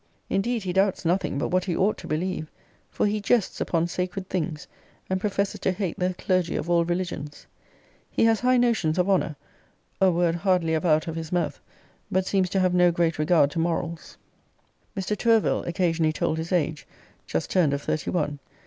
Indeed 0.31 0.63
he 0.63 0.73
doubts 0.73 1.05
nothing 1.05 1.37
but 1.37 1.49
what 1.49 1.65
he 1.65 1.77
ought 1.77 1.95
to 1.99 2.07
believe; 2.07 2.49
for 2.89 3.05
he 3.05 3.21
jests 3.21 3.61
upon 3.61 3.85
sacred 3.85 4.27
things; 4.29 4.67
and 5.11 5.21
professes 5.21 5.59
to 5.59 5.71
hate 5.71 5.99
the 5.99 6.15
clergy 6.15 6.55
of 6.55 6.71
all 6.71 6.83
religions. 6.83 7.45
He 8.09 8.25
has 8.25 8.39
high 8.39 8.57
notions 8.57 8.97
of 8.97 9.07
honour, 9.07 9.35
a 10.01 10.09
world 10.09 10.37
hardly 10.37 10.73
ever 10.73 10.87
out 10.87 11.05
of 11.07 11.15
his 11.15 11.31
mouth; 11.31 11.59
but 12.11 12.25
seems 12.25 12.49
to 12.49 12.59
have 12.59 12.73
no 12.73 12.91
great 12.91 13.19
regard 13.19 13.51
to 13.51 13.59
morals. 13.59 14.17
Mr. 14.97 15.15
TOURVILLE 15.15 15.65
occasionally 15.65 16.11
told 16.13 16.39
his 16.39 16.51
age; 16.51 16.87
just 17.27 17.51
turned 17.51 17.71
of 17.71 17.83
thirty 17.83 18.09
one. 18.09 18.39